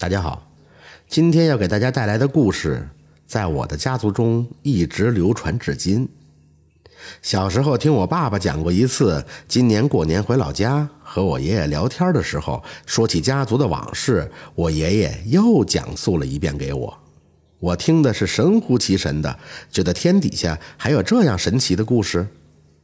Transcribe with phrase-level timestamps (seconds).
[0.00, 0.50] 大家好，
[1.08, 2.88] 今天要给大家带来的故事，
[3.26, 6.08] 在我的家族中一直流传至今。
[7.20, 16.98] 小时候听我爸爸讲过一次，今年过年回老家和我爷爷聊天的时候，说起家族的往事，我爷爷又讲述了一遍给我。
[17.58, 19.38] 我听的是神乎其神的，
[19.70, 22.26] 觉得天底下还有这样神奇的故事。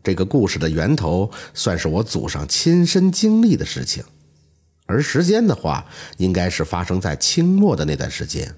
[0.04, 4.04] 这个故事的源头算是我祖上亲身经历的事情，
[4.86, 5.84] 而时间的话，
[6.16, 8.54] 应该是发生在清末的那段时间。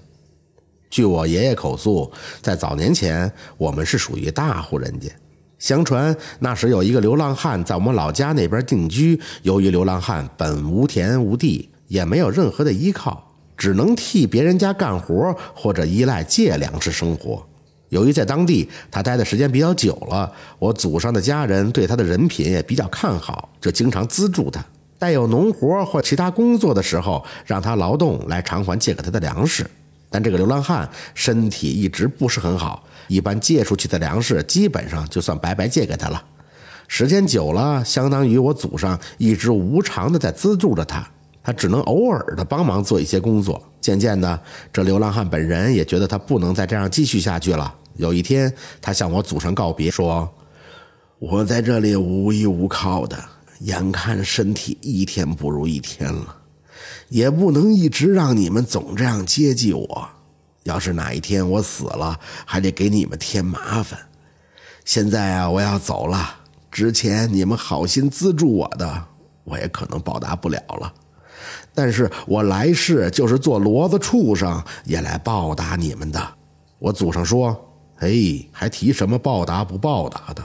[0.89, 2.11] 据我爷爷口述，
[2.41, 5.09] 在早年前，我们是属于大户人家。
[5.57, 9.19] 相传那时有一个流浪汉在我们老家那边定居。
[9.41, 17.45] 由于流浪汉本无田无地，也没有任何的依靠，只能替别人家干活或者依赖借粮食生活。
[17.89, 24.63] 由于在当地他待的时间比较久了，我祖上的家人对他的人品也比较看好，就经常资助他。
[24.99, 29.65] 带有农活或其他工作的时候，让他劳动来偿还借给他的粮食。
[30.11, 36.23] 但这个流浪汉身体一直不是很好，一般借出去的粮食基本上就算白白借给他了。
[36.87, 41.07] 时间久了，相当于我祖上一直无偿的在资助着他，
[41.43, 43.61] 他只能偶尔的帮忙做一些工作。
[43.79, 44.39] 渐渐的，
[44.73, 47.73] 这流浪汉本人也觉得他不能再这样继续下去了。
[47.95, 50.27] 有一天，他向我祖上告别，说
[51.19, 53.17] ：“我在这里无依无靠的，
[53.59, 56.35] 眼看身体一天不如一天了。”
[57.09, 60.09] 也不能一直让你们总这样接济我，
[60.63, 63.99] 要是哪一天我死了，还得给你们添麻烦。
[64.85, 66.35] 现在啊，我要走了，
[66.71, 69.05] 之前你们好心资助我的，
[69.43, 70.93] 我也可能报答不了了。
[71.73, 76.33] 但是我来世就是做骡子畜生，也来报答你们的。
[76.77, 77.59] 我祖上说
[77.99, 78.11] ：“哎，
[78.51, 80.43] 还提什么报答不报答的？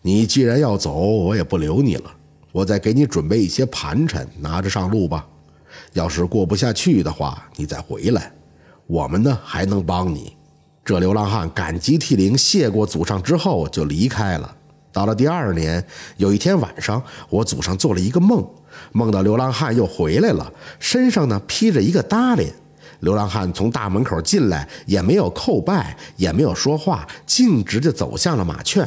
[0.00, 2.12] 你既然要走，我也不留你了。
[2.52, 5.26] 我再给你准备一些盘缠，拿着上路吧。”
[5.94, 8.30] 要是过不下去的话，你再回来，
[8.86, 10.36] 我们呢还能帮你。
[10.84, 14.56] 这流浪汉感激涕零，谢过祖上之后就离开了。
[14.92, 15.82] 到了第二年，
[16.18, 18.46] 有一天晚上，我祖上做了一个梦，
[18.92, 22.52] 梦到流浪汉又回来了，身上呢披着一个褡裢。
[23.00, 28.86] 流浪汉从大门口进来，也没有叩拜，也没有说话，径直就走向了马圈。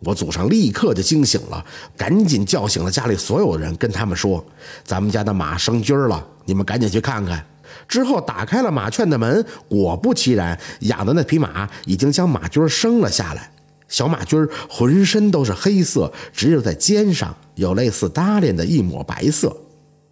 [0.00, 1.64] 我祖上立刻就惊醒了，
[1.96, 4.44] 赶紧叫醒了家里所有人，跟他们说
[4.84, 7.44] ：“咱们家的马生驹儿了，你们赶紧去看看。”
[7.88, 13.50] 之后打开了马圈的门，果不其然，养的那匹马已经将马驹生了下来。
[13.88, 14.36] 小马驹
[14.68, 19.56] 浑身都是黑色，只有在肩上有类似搭链的一抹白色。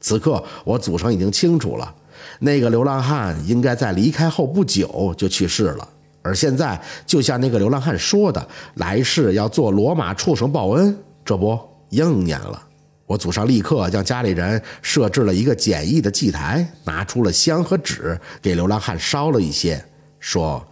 [0.01, 1.95] 此刻，我祖上已经清楚了，
[2.41, 5.89] 那个流浪汉应该在离开后不久就去世了。
[6.24, 11.56] 而现在，就像那个流浪汉说的，来世要做罗马畜生报恩，这不
[11.90, 12.60] 应验了。
[13.04, 19.84] 我祖上立刻将家里人设置了一个简易的祭台，拿出了香和纸，给流浪汉烧了一些，
[20.18, 20.66] 说：“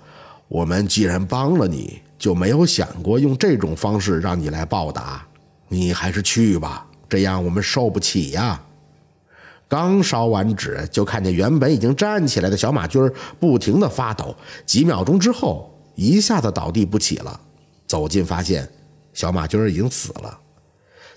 [0.49, 5.23] 我们既然帮了你，就没有想过用这种方式让你来报答，
[5.69, 8.59] 你还是去吧，这样我们受不起呀。”
[9.73, 12.99] 刚烧完纸，就看见原本已经站起来的小马驹
[13.41, 17.41] 不停地发抖，几秒钟之后，一下子倒地不起了。
[17.87, 18.69] 走近发现，
[19.15, 20.39] 小马驹已经死了。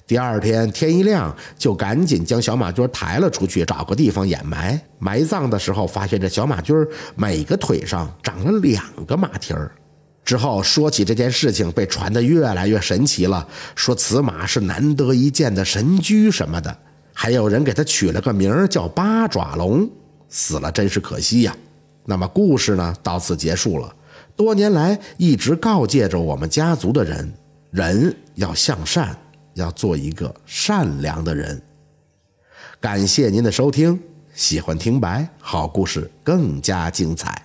[0.08, 4.82] 第二天天一亮，就赶紧将小马驹抬了出去，找个地方掩埋。
[5.00, 6.74] 埋葬的时候，发现这小马驹
[7.18, 9.70] 每个腿上长了两个马蹄儿。
[10.24, 13.46] 之后说起这件事情，被传得越来越神奇了，
[13.76, 16.78] 说此马是难得一见的神驹什么的。
[17.18, 19.90] 还有人给他取了个名儿叫八爪龙，
[20.28, 21.56] 死了真是可惜呀。
[22.04, 23.96] 那么故事呢，到此结束了。
[24.36, 27.34] 多年来一直告诫着我们家族的人，
[27.72, 29.18] 人要向善，
[29.54, 31.60] 要做一个善良的人。
[32.82, 33.98] 感谢您的收听，
[34.34, 37.42] 喜欢听白好故事更加精彩。